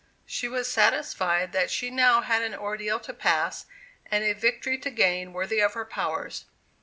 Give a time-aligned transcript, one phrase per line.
[0.25, 3.67] She was satisfied that she now had an ordeal to pass
[4.07, 6.45] and a victory to gain worthy of her powers.